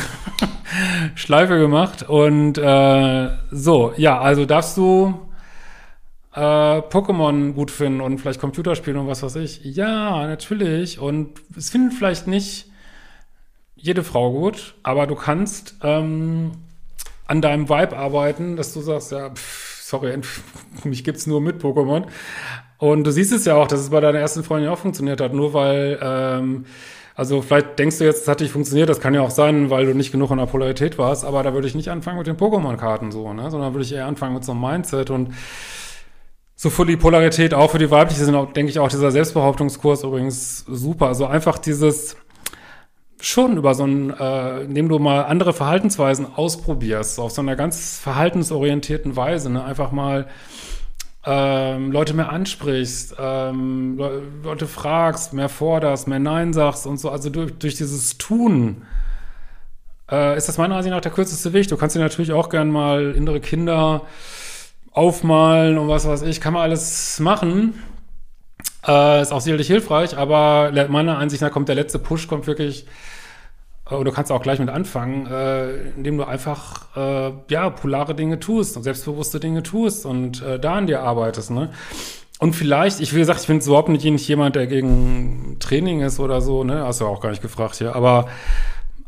Schleife 1.15 1.59
gemacht. 1.59 2.07
Und 2.07 2.57
äh, 2.57 3.29
so, 3.51 3.93
ja, 3.97 4.21
also 4.21 4.45
darfst 4.45 4.77
du 4.77 5.27
äh, 6.33 6.39
Pokémon 6.39 7.51
gut 7.51 7.69
finden 7.69 7.99
und 7.99 8.19
vielleicht 8.19 8.39
Computerspiele 8.39 8.97
und 8.97 9.07
was 9.07 9.23
weiß 9.23 9.35
ich. 9.35 9.61
Ja, 9.65 10.25
natürlich. 10.25 10.99
Und 10.99 11.31
es 11.57 11.69
finden 11.69 11.91
vielleicht 11.91 12.27
nicht 12.27 12.71
jede 13.75 14.05
Frau 14.05 14.31
gut, 14.31 14.75
aber 14.83 15.05
du 15.05 15.15
kannst 15.15 15.75
ähm, 15.83 16.51
an 17.27 17.41
deinem 17.41 17.67
Vibe 17.67 17.97
arbeiten, 17.97 18.55
dass 18.55 18.73
du 18.73 18.79
sagst, 18.79 19.11
ja, 19.11 19.31
pff, 19.31 19.60
sorry, 19.91 20.17
mich 20.83 21.03
gibt's 21.03 21.27
nur 21.27 21.41
mit 21.41 21.61
Pokémon. 21.61 22.05
Und 22.77 23.03
du 23.03 23.11
siehst 23.11 23.31
es 23.31 23.45
ja 23.45 23.55
auch, 23.55 23.67
dass 23.67 23.79
es 23.79 23.91
bei 23.91 23.99
deiner 23.99 24.17
ersten 24.17 24.43
Freundin 24.43 24.71
auch 24.71 24.79
funktioniert 24.79 25.21
hat, 25.21 25.33
nur 25.33 25.53
weil, 25.53 25.99
ähm, 26.01 26.65
also 27.13 27.43
vielleicht 27.43 27.77
denkst 27.77 27.99
du 27.99 28.05
jetzt, 28.05 28.23
es 28.23 28.27
hat 28.27 28.39
nicht 28.39 28.51
funktioniert, 28.51 28.89
das 28.89 28.99
kann 28.99 29.13
ja 29.13 29.21
auch 29.21 29.29
sein, 29.29 29.69
weil 29.69 29.85
du 29.85 29.93
nicht 29.93 30.11
genug 30.11 30.31
in 30.31 30.37
der 30.37 30.47
Polarität 30.47 30.97
warst, 30.97 31.23
aber 31.23 31.43
da 31.43 31.53
würde 31.53 31.67
ich 31.67 31.75
nicht 31.75 31.89
anfangen 31.89 32.17
mit 32.17 32.25
den 32.25 32.37
Pokémon-Karten 32.37 33.11
so, 33.11 33.33
ne? 33.33 33.51
Sondern 33.51 33.73
würde 33.73 33.83
ich 33.83 33.93
eher 33.93 34.07
anfangen 34.07 34.33
mit 34.33 34.43
so 34.43 34.53
einem 34.53 34.61
Mindset 34.61 35.11
und 35.11 35.35
so 36.55 36.69
für 36.69 36.85
die 36.85 36.97
Polarität, 36.97 37.53
auch 37.53 37.71
für 37.71 37.79
die 37.79 37.91
weibliche 37.91 38.23
sind, 38.23 38.35
auch, 38.35 38.53
denke 38.53 38.71
ich, 38.71 38.79
auch 38.79 38.89
dieser 38.89 39.11
Selbstbehauptungskurs 39.11 40.03
übrigens 40.03 40.59
super. 40.67 41.07
Also 41.07 41.25
einfach 41.25 41.59
dieses 41.59 42.15
schon 43.21 43.57
über 43.57 43.73
so 43.75 43.85
ein, 43.85 44.11
äh, 44.17 44.61
indem 44.61 44.89
du 44.89 44.99
mal 44.99 45.25
andere 45.25 45.53
Verhaltensweisen 45.53 46.27
ausprobierst, 46.35 47.19
auf 47.19 47.31
so 47.31 47.41
einer 47.41 47.55
ganz 47.55 47.99
verhaltensorientierten 47.99 49.15
Weise, 49.15 49.49
ne? 49.49 49.63
einfach 49.63 49.91
mal 49.91 50.27
ähm, 51.25 51.91
Leute 51.91 52.13
mehr 52.15 52.31
ansprichst, 52.31 53.15
ähm, 53.19 53.99
Leute 54.43 54.67
fragst, 54.67 55.33
mehr 55.33 55.49
forderst, 55.49 56.07
mehr 56.07 56.19
Nein 56.19 56.53
sagst 56.53 56.87
und 56.87 56.97
so. 56.97 57.09
Also 57.09 57.29
durch, 57.29 57.53
durch 57.59 57.75
dieses 57.75 58.17
Tun 58.17 58.83
äh, 60.09 60.35
ist 60.35 60.47
das 60.47 60.57
meiner 60.57 60.75
Ansicht 60.75 60.93
nach 60.93 61.01
der 61.01 61.11
kürzeste 61.11 61.53
Weg. 61.53 61.67
Du 61.67 61.77
kannst 61.77 61.95
dir 61.95 61.99
natürlich 61.99 62.31
auch 62.31 62.49
gern 62.49 62.71
mal 62.71 63.13
innere 63.15 63.39
Kinder 63.39 64.01
aufmalen 64.91 65.77
und 65.77 65.87
was 65.87 66.07
weiß 66.07 66.23
ich, 66.23 66.41
kann 66.41 66.53
man 66.53 66.63
alles 66.63 67.19
machen. 67.19 67.75
Äh, 68.87 69.21
ist 69.21 69.31
auch 69.31 69.41
sicherlich 69.41 69.67
hilfreich, 69.67 70.17
aber 70.17 70.71
meiner 70.89 71.17
Ansicht 71.17 71.41
nach 71.41 71.51
kommt 71.51 71.67
der 71.69 71.75
letzte 71.75 71.99
Push, 71.99 72.27
kommt 72.27 72.47
wirklich 72.47 72.85
äh, 73.91 74.03
du 74.03 74.11
kannst 74.11 74.31
auch 74.31 74.41
gleich 74.41 74.59
mit 74.59 74.69
anfangen, 74.69 75.27
äh, 75.27 75.89
indem 75.95 76.17
du 76.17 76.23
einfach 76.23 76.95
äh, 76.95 77.31
ja 77.49 77.69
polare 77.69 78.15
Dinge 78.15 78.39
tust 78.39 78.77
und 78.77 78.83
selbstbewusste 78.83 79.39
Dinge 79.39 79.63
tust 79.63 80.05
und 80.05 80.41
äh, 80.41 80.59
da 80.59 80.75
an 80.75 80.87
dir 80.87 81.01
arbeitest. 81.01 81.51
Ne? 81.51 81.69
Und 82.39 82.55
vielleicht, 82.55 83.01
ich 83.01 83.13
wie 83.13 83.19
gesagt, 83.19 83.41
ich 83.41 83.47
bin 83.47 83.59
überhaupt 83.59 83.89
nicht, 83.89 84.03
nicht 84.03 84.27
jemand, 84.27 84.55
der 84.55 84.65
gegen 84.65 85.57
Training 85.59 86.01
ist 86.01 86.19
oder 86.19 86.41
so, 86.41 86.63
ne? 86.63 86.83
Hast 86.83 86.99
du 86.99 87.05
auch 87.05 87.21
gar 87.21 87.29
nicht 87.29 87.43
gefragt 87.43 87.75
hier, 87.75 87.95
aber 87.95 88.29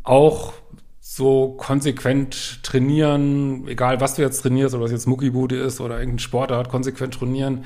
auch 0.04 0.52
so 1.00 1.48
konsequent 1.58 2.62
trainieren, 2.62 3.66
egal 3.66 4.00
was 4.00 4.14
du 4.14 4.22
jetzt 4.22 4.42
trainierst, 4.42 4.74
oder 4.76 4.84
was 4.84 4.92
jetzt 4.92 5.08
Muckibude 5.08 5.56
ist 5.56 5.80
oder 5.80 5.98
irgendein 5.98 6.20
Sportart, 6.20 6.68
konsequent 6.68 7.14
trainieren 7.14 7.64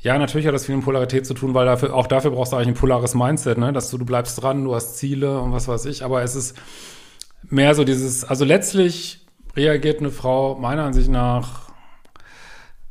ja, 0.00 0.16
natürlich 0.16 0.46
hat 0.46 0.54
das 0.54 0.66
viel 0.66 0.76
mit 0.76 0.84
Polarität 0.84 1.26
zu 1.26 1.34
tun, 1.34 1.54
weil 1.54 1.66
dafür, 1.66 1.94
auch 1.94 2.06
dafür 2.06 2.30
brauchst 2.30 2.52
du 2.52 2.56
eigentlich 2.56 2.68
ein 2.68 2.74
polares 2.74 3.14
Mindset, 3.14 3.58
ne? 3.58 3.72
dass 3.72 3.90
du, 3.90 3.98
du 3.98 4.04
bleibst 4.04 4.40
dran, 4.40 4.64
du 4.64 4.74
hast 4.74 4.96
Ziele 4.96 5.40
und 5.40 5.52
was 5.52 5.66
weiß 5.66 5.86
ich. 5.86 6.04
Aber 6.04 6.22
es 6.22 6.36
ist 6.36 6.56
mehr 7.50 7.74
so 7.74 7.84
dieses, 7.84 8.24
also 8.24 8.44
letztlich 8.44 9.26
reagiert 9.56 9.98
eine 9.98 10.10
Frau 10.10 10.54
meiner 10.54 10.84
Ansicht 10.84 11.08
nach 11.08 11.68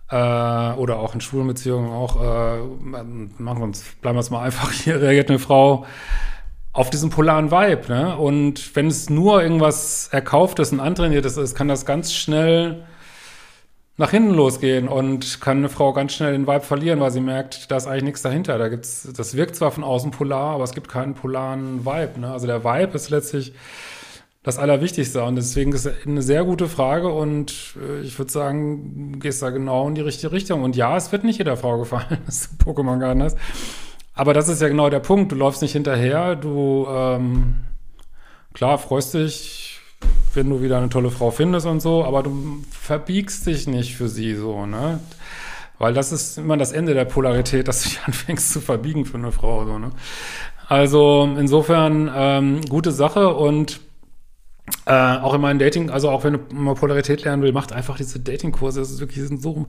äh, 0.10 0.16
oder 0.16 1.00
auch 1.00 1.14
in 1.14 1.22
Schwulenbeziehungen 1.22 1.92
auch, 1.92 2.22
äh, 2.22 2.60
machen 2.82 3.60
wir 3.60 3.64
uns, 3.64 3.84
bleiben 4.02 4.18
wir 4.18 4.22
es 4.22 4.30
mal 4.30 4.44
einfach 4.44 4.72
hier, 4.74 5.02
reagiert 5.02 5.30
eine 5.30 5.40
Frau 5.40 5.86
auf 6.74 6.90
diesen 6.90 7.10
polaren 7.10 7.50
Vibe, 7.50 7.88
ne? 7.88 8.18
Und 8.18 8.76
wenn 8.76 8.86
es 8.88 9.10
nur 9.10 9.42
irgendwas 9.42 10.10
Erkauftes 10.12 10.72
und 10.72 10.80
Antrainiertes 10.80 11.38
ist, 11.38 11.56
kann 11.56 11.68
das 11.68 11.88
ganz 11.88 12.14
schnell 12.14 12.84
nach 13.98 14.12
hinten 14.12 14.36
losgehen 14.36 14.88
und 14.88 15.42
kann 15.42 15.58
eine 15.58 15.70
Frau 15.70 15.92
ganz 15.92 16.14
schnell 16.14 16.32
den 16.32 16.48
Vibe 16.48 16.62
verlieren, 16.62 17.00
weil 17.00 17.12
sie 17.12 17.20
merkt, 17.20 17.72
da 17.72 17.78
ist 17.78 17.88
eigentlich 17.88 18.04
nichts 18.04 18.22
dahinter. 18.22 18.60
Da 18.60 18.70
gibt's, 18.70 19.10
das 19.16 19.36
wirkt 19.36 19.56
zwar 19.56 19.72
von 19.72 19.84
außen 19.84 20.12
polar, 20.12 20.54
aber 20.54 20.64
es 20.64 20.74
gibt 20.74 20.88
keinen 20.88 21.16
polaren 21.16 21.84
Vibe. 21.84 22.20
Ne? 22.20 22.32
Also 22.32 22.46
der 22.46 22.64
Vibe 22.64 22.94
ist 22.94 23.10
letztlich 23.10 23.54
das 24.44 24.60
Allerwichtigste 24.60 25.24
und 25.24 25.36
deswegen 25.36 25.74
ist 25.74 25.86
es 25.86 26.06
eine 26.06 26.22
sehr 26.22 26.46
gute 26.46 26.68
Frage 26.68 27.10
und 27.10 27.76
äh, 27.82 28.02
ich 28.02 28.18
würde 28.18 28.32
sagen, 28.32 29.12
du 29.14 29.20
gehst 29.20 29.42
da 29.42 29.50
genau 29.50 29.88
in 29.90 29.96
die 29.96 30.02
richtige 30.02 30.32
Richtung. 30.32 30.64
Und 30.64 30.76
ja, 30.76 30.96
es 30.96 31.12
wird 31.12 31.24
nicht 31.24 31.40
jeder 31.40 31.58
Frau 31.58 31.80
gefallen, 31.80 32.20
dass 32.26 32.50
du 32.56 32.72
Pokémon 32.72 33.00
Garden 33.00 33.24
hast. 33.24 33.38
Aber 34.14 34.34
das 34.34 34.48
ist 34.48 34.62
ja 34.62 34.68
genau 34.68 34.90
der 34.90 35.00
Punkt. 35.00 35.32
Du 35.32 35.36
läufst 35.36 35.62
nicht 35.62 35.74
hinterher, 35.74 36.36
du 36.36 36.88
ähm, 36.90 37.56
klar 38.54 38.78
freust 38.78 39.16
dich 39.16 39.67
wenn 40.38 40.50
du 40.50 40.62
wieder 40.62 40.78
eine 40.78 40.90
tolle 40.90 41.12
Frau 41.12 41.32
findest 41.32 41.66
und 41.66 41.82
so, 41.82 42.06
aber 42.06 42.24
du 42.24 42.64
verbiegst 42.72 43.46
dich 43.46 43.68
nicht 43.68 43.96
für 43.96 44.08
sie 44.08 44.36
so, 44.36 44.66
ne? 44.66 45.02
Weil 45.80 45.94
das 45.94 46.12
ist 46.12 46.38
immer 46.38 46.58
das 46.58 46.72
Ende 46.72 46.94
der 46.94 47.06
Polarität, 47.06 47.68
dass 47.68 47.84
du 47.84 47.90
dich 47.90 48.00
anfängst 48.06 48.54
zu 48.54 48.62
verbiegen 48.62 49.06
für 49.06 49.18
eine 49.18 49.32
Frau, 49.34 49.66
so, 49.66 49.78
ne? 49.78 49.92
Also 50.70 51.30
insofern 51.38 52.12
ähm, 52.14 52.62
gute 52.70 52.92
Sache 52.92 53.34
und 53.34 53.80
äh, 54.86 54.92
auch 54.92 55.34
in 55.34 55.42
meinem 55.42 55.60
Dating, 55.60 55.90
also 55.90 56.10
auch 56.10 56.24
wenn 56.24 56.34
du 56.34 56.40
mal 56.54 56.76
Polarität 56.76 57.24
lernen 57.24 57.42
will, 57.42 57.54
macht 57.54 57.72
einfach 57.72 57.98
diese 57.98 58.20
Datingkurse. 58.20 58.80
Das 58.80 58.92
ist 58.92 59.00
wirklich, 59.00 59.26
sind 59.26 59.42
so 59.42 59.68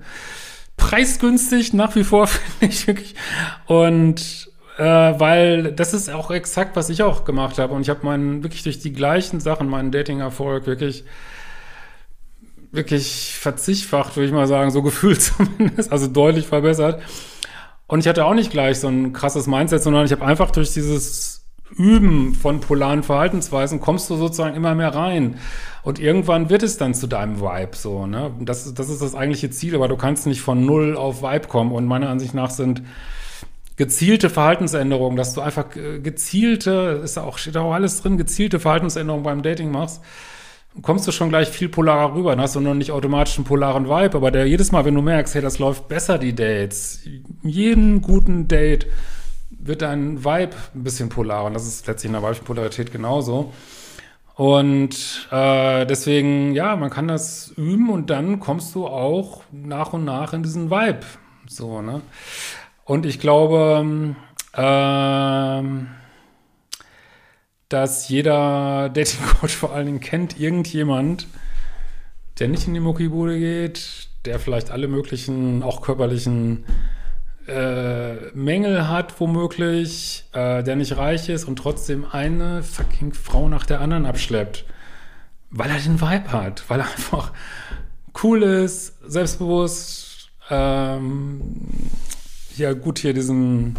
preisgünstig 0.77 1.73
nach 1.73 1.95
wie 1.95 2.05
vor, 2.05 2.27
finde 2.59 2.75
ich 2.75 2.87
wirklich. 2.87 3.15
Und 3.67 4.48
äh, 4.79 5.19
weil 5.19 5.73
das 5.73 5.93
ist 5.93 6.09
auch 6.09 6.31
exakt, 6.31 6.77
was 6.77 6.89
ich 6.89 7.03
auch 7.03 7.25
gemacht 7.25 7.59
habe. 7.59 7.75
Und 7.75 7.83
ich 7.83 7.91
habe 7.91 8.07
meinen, 8.07 8.45
wirklich 8.45 8.63
durch 8.63 8.79
die 8.79 8.93
gleichen 8.93 9.41
Sachen, 9.41 9.69
meinen 9.69 9.91
Dating-Erfolg 9.91 10.67
wirklich, 10.67 11.05
wirklich 12.71 13.35
verzichtfacht, 13.37 14.17
würde 14.17 14.27
ich 14.27 14.33
mal 14.33 14.47
sagen, 14.47 14.71
so 14.71 14.83
gefühlt 14.85 15.21
zumindest, 15.21 15.91
also 15.91 16.07
deutlich 16.07 16.47
verbessert. 16.47 17.03
Und 17.89 18.01
ich 18.01 18.09
hatte 18.09 18.25
auch 18.25 18.35
nicht 18.35 18.51
gleich 18.53 18.79
so 18.79 18.89
ein 18.89 19.13
krasses 19.13 19.47
Mindset, 19.47 19.83
sondern 19.83 20.05
ich 20.05 20.13
habe 20.13 20.25
einfach 20.25 20.53
durch 20.53 20.73
dieses 20.73 21.47
Üben 21.77 22.35
von 22.35 22.61
polaren 22.61 23.03
Verhaltensweisen 23.03 23.81
kommst 23.81 24.09
du 24.09 24.17
sozusagen 24.17 24.55
immer 24.55 24.75
mehr 24.75 24.95
rein. 24.95 25.39
Und 25.83 25.99
irgendwann 25.99 26.51
wird 26.51 26.63
es 26.63 26.77
dann 26.77 26.95
zu 26.95 27.07
deinem 27.09 27.41
Vibe 27.41 27.77
so, 27.77 28.07
ne? 28.07 28.31
Das, 28.41 28.73
das 28.75 28.89
ist 28.89 29.03
das 29.03 29.15
eigentliche 29.15 29.51
Ziel, 29.51 29.75
aber 29.75 29.89
du 29.89 29.97
kannst 29.97 30.27
nicht 30.27 30.41
von 30.41 30.65
null 30.65 30.97
auf 30.97 31.23
Vibe 31.23 31.49
kommen. 31.49 31.73
Und 31.73 31.87
meiner 31.87 32.09
Ansicht 32.11 32.35
nach 32.35 32.51
sind 32.51 32.83
gezielte 33.79 34.29
Verhaltensänderungen, 34.29 35.17
dass 35.17 35.35
du 35.35 35.41
einfach 35.41 35.67
gezielte, 36.03 37.01
ist 37.03 37.17
auch, 37.17 37.39
steht 37.39 37.57
auch 37.57 37.73
alles 37.73 38.03
drin, 38.03 38.19
gezielte 38.19 38.61
Verhaltensänderungen 38.61 39.25
beim 39.25 39.43
Dating 39.43 39.71
machst, 39.71 40.03
kommst 40.83 41.07
du 41.07 41.13
schon 41.13 41.29
gleich 41.29 41.49
viel 41.49 41.69
polarer 41.69 42.15
rüber. 42.15 42.33
Dann 42.33 42.41
hast 42.41 42.57
du 42.57 42.61
noch 42.61 42.75
nicht 42.75 42.91
automatisch 42.91 43.39
einen 43.39 43.45
polaren 43.45 43.89
Vibe, 43.89 44.17
aber 44.17 44.31
der 44.33 44.47
jedes 44.47 44.73
Mal, 44.73 44.85
wenn 44.85 44.95
du 44.95 45.01
merkst, 45.01 45.35
hey, 45.35 45.43
das 45.43 45.61
läuft 45.61 45.89
besser, 45.89 46.19
die 46.19 46.35
Dates, 46.35 47.01
jeden 47.43 48.03
guten 48.03 48.49
Date 48.49 48.89
wird 49.51 49.83
dein 49.83 50.25
Vibe 50.25 50.57
ein 50.75 50.83
bisschen 50.83 51.09
polar 51.09 51.45
und 51.45 51.55
das 51.55 51.67
ist 51.67 51.87
letztlich 51.87 52.09
in 52.09 52.15
der 52.15 52.23
weiblichen 52.23 52.45
Polarität 52.45 52.93
genauso. 52.93 53.53
Und 54.35 55.29
äh, 55.31 55.87
deswegen, 55.87 56.53
ja, 56.55 56.77
man 56.77 56.91
kann 56.91 57.09
das 57.09 57.53
üben 57.57 57.91
und 57.91 58.11
dann 58.11 58.41
kommst 58.41 58.75
du 58.75 58.87
auch 58.87 59.43
nach 59.53 59.93
und 59.93 60.05
nach 60.05 60.33
in 60.33 60.43
diesen 60.43 60.71
Vibe. 60.71 61.01
So, 61.49 61.81
ne? 61.81 62.03
Und 62.89 63.05
ich 63.05 63.21
glaube, 63.21 64.17
ähm, 64.55 65.89
dass 67.69 68.09
jeder 68.09 68.89
Dating 68.89 69.21
Coach 69.41 69.55
vor 69.55 69.75
allen 69.75 69.85
Dingen 69.85 70.01
kennt 70.01 70.41
irgendjemand, 70.41 71.27
der 72.39 72.49
nicht 72.49 72.67
in 72.67 72.73
die 72.73 72.81
Muckibude 72.81 73.39
geht, 73.39 74.09
der 74.25 74.39
vielleicht 74.39 74.71
alle 74.71 74.89
möglichen, 74.89 75.63
auch 75.63 75.83
körperlichen 75.83 76.65
äh, 77.47 78.15
Mängel 78.33 78.89
hat, 78.89 79.21
womöglich, 79.21 80.25
äh, 80.33 80.63
der 80.63 80.77
nicht 80.77 80.97
reich 80.97 81.29
ist 81.29 81.45
und 81.45 81.57
trotzdem 81.57 82.07
eine 82.11 82.63
fucking 82.63 83.13
Frau 83.13 83.51
nach 83.51 83.67
der 83.67 83.83
anderen 83.83 84.07
abschleppt. 84.07 84.65
Weil 85.51 85.69
er 85.69 85.79
den 85.79 86.01
Vibe 86.01 86.33
hat, 86.33 86.65
weil 86.69 86.81
er 86.81 86.87
einfach 86.87 87.33
cool 88.23 88.43
ist, 88.43 88.95
selbstbewusst, 89.07 90.31
ähm, 90.49 91.43
ja 92.59 92.73
gut 92.73 92.99
hier 92.99 93.15
diesen 93.15 93.77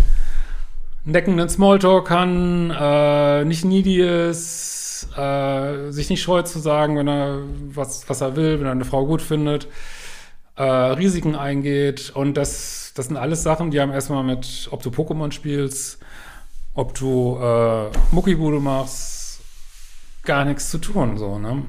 neckenden 1.05 1.49
Smalltalk 1.49 2.07
kann, 2.07 2.71
äh, 2.71 3.45
nicht 3.45 3.65
needy 3.65 4.01
ist, 4.01 5.07
äh, 5.15 5.91
sich 5.91 6.09
nicht 6.09 6.21
scheut 6.21 6.47
zu 6.47 6.59
sagen, 6.59 6.97
wenn 6.97 7.07
er 7.07 7.39
was, 7.73 8.07
was 8.09 8.21
er 8.21 8.35
will, 8.35 8.59
wenn 8.59 8.65
er 8.65 8.71
eine 8.73 8.85
Frau 8.85 9.05
gut 9.05 9.21
findet, 9.21 9.67
äh, 10.55 10.63
Risiken 10.63 11.35
eingeht. 11.35 12.11
Und 12.13 12.35
das, 12.35 12.91
das 12.95 13.07
sind 13.07 13.17
alles 13.17 13.43
Sachen, 13.43 13.71
die 13.71 13.79
haben 13.79 13.91
erstmal 13.91 14.23
mit, 14.23 14.67
ob 14.71 14.83
du 14.83 14.89
Pokémon 14.89 15.31
spielst, 15.31 15.99
ob 16.73 16.93
du 16.95 17.37
äh, 17.41 17.89
Muckibude 18.11 18.59
machst, 18.59 19.41
gar 20.23 20.45
nichts 20.45 20.69
zu 20.69 20.77
tun, 20.77 21.17
so, 21.17 21.39
ne? 21.39 21.63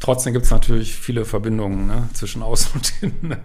Trotzdem 0.00 0.32
gibt 0.32 0.44
es 0.44 0.50
natürlich 0.50 0.94
viele 0.94 1.24
Verbindungen 1.24 1.86
ne, 1.86 2.08
zwischen 2.12 2.42
Außen 2.42 2.72
und 2.74 2.92
Innen. 3.02 3.36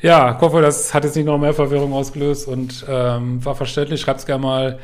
Ja, 0.00 0.36
ich 0.36 0.40
hoffe, 0.40 0.60
das 0.60 0.94
hat 0.94 1.04
jetzt 1.04 1.16
nicht 1.16 1.26
noch 1.26 1.38
mehr 1.38 1.54
Verwirrung 1.54 1.92
ausgelöst 1.92 2.48
und 2.48 2.84
ähm, 2.88 3.44
war 3.44 3.54
verständlich. 3.54 4.00
Schreibt 4.00 4.20
es 4.20 4.26
gerne 4.26 4.42
mal 4.42 4.78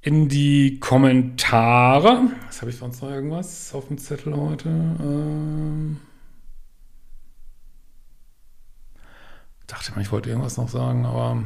in 0.00 0.28
die 0.28 0.80
Kommentare. 0.80 2.22
Was 2.46 2.60
habe 2.60 2.70
ich 2.70 2.76
sonst 2.76 3.02
noch 3.02 3.10
irgendwas 3.10 3.74
auf 3.74 3.88
dem 3.88 3.98
Zettel 3.98 4.36
heute? 4.36 4.68
Ähm 4.68 6.00
dachte 9.70 9.92
mal, 9.92 10.02
ich 10.02 10.12
wollte 10.12 10.30
irgendwas 10.30 10.56
noch 10.56 10.68
sagen, 10.68 11.06
aber 11.06 11.42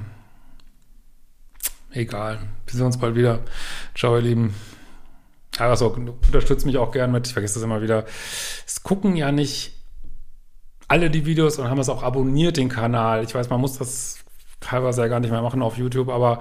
egal. 1.92 2.38
Wir 2.66 2.74
sehen 2.74 2.86
uns 2.86 2.98
bald 2.98 3.14
wieder. 3.14 3.40
Ciao, 3.94 4.16
ihr 4.16 4.22
Lieben. 4.22 4.54
Also 5.58 5.88
unterstützt 5.88 6.66
mich 6.66 6.78
auch 6.78 6.90
gern 6.90 7.12
mit, 7.12 7.26
ich 7.26 7.32
vergesse 7.32 7.54
das 7.54 7.62
immer 7.62 7.82
wieder. 7.82 8.04
Es 8.66 8.82
gucken 8.82 9.16
ja 9.16 9.30
nicht 9.32 9.72
alle 10.88 11.10
die 11.10 11.26
Videos 11.26 11.58
und 11.58 11.68
haben 11.68 11.78
es 11.78 11.88
auch 11.88 12.02
abonniert, 12.02 12.56
den 12.56 12.68
Kanal. 12.68 13.24
Ich 13.24 13.34
weiß, 13.34 13.50
man 13.50 13.60
muss 13.60 13.78
das 13.78 14.18
teilweise 14.60 15.02
ja 15.02 15.08
gar 15.08 15.20
nicht 15.20 15.30
mehr 15.30 15.42
machen 15.42 15.62
auf 15.62 15.76
YouTube, 15.76 16.08
aber 16.08 16.40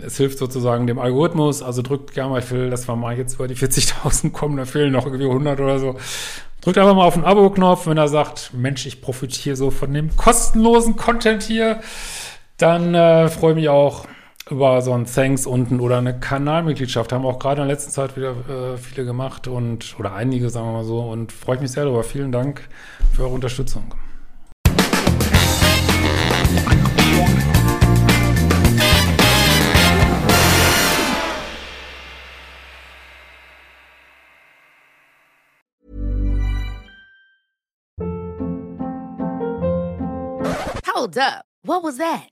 es 0.00 0.16
hilft 0.16 0.38
sozusagen 0.38 0.86
dem 0.86 0.98
Algorithmus. 0.98 1.62
Also 1.62 1.82
drückt 1.82 2.14
gerne 2.14 2.30
mal, 2.30 2.40
ich 2.40 2.50
will, 2.50 2.70
dass 2.70 2.88
wir 2.88 2.96
mal 2.96 3.16
jetzt 3.16 3.34
über 3.34 3.48
die 3.48 3.56
40.000 3.56 4.30
kommen, 4.30 4.56
da 4.56 4.64
fehlen 4.64 4.92
noch 4.92 5.06
irgendwie 5.06 5.26
100 5.26 5.60
oder 5.60 5.78
so. 5.78 5.96
Drückt 6.62 6.78
einfach 6.78 6.94
mal 6.94 7.04
auf 7.04 7.14
den 7.14 7.24
Abo-Knopf, 7.24 7.86
wenn 7.86 7.98
er 7.98 8.08
sagt, 8.08 8.52
Mensch, 8.54 8.86
ich 8.86 9.02
profitiere 9.02 9.56
so 9.56 9.70
von 9.70 9.92
dem 9.92 10.16
kostenlosen 10.16 10.96
Content 10.96 11.42
hier. 11.42 11.80
Dann 12.56 12.94
äh, 12.94 13.28
freue 13.28 13.52
ich 13.52 13.56
mich 13.56 13.68
auch 13.68 14.06
über 14.52 14.82
so 14.82 14.92
ein 14.92 15.06
Thanks 15.06 15.46
unten 15.46 15.80
oder 15.80 15.98
eine 15.98 16.18
Kanalmitgliedschaft. 16.18 17.12
Haben 17.12 17.24
auch 17.24 17.38
gerade 17.38 17.62
in 17.62 17.68
der 17.68 17.74
letzten 17.74 17.90
Zeit 17.90 18.16
wieder 18.16 18.34
äh, 18.48 18.76
viele 18.76 19.06
gemacht 19.06 19.48
und 19.48 19.96
oder 19.98 20.14
einige, 20.14 20.50
sagen 20.50 20.66
wir 20.66 20.72
mal 20.72 20.84
so. 20.84 21.00
Und 21.00 21.32
freue 21.32 21.56
ich 21.56 21.62
mich 21.62 21.72
sehr 21.72 21.84
darüber. 21.84 22.04
Vielen 22.04 22.32
Dank 22.32 22.68
für 23.14 23.22
eure 23.22 23.32
Unterstützung. 23.32 23.94
Hold 40.94 41.18
up. 41.18 41.44
What 41.64 41.82
was 41.82 41.96
that? 41.96 42.31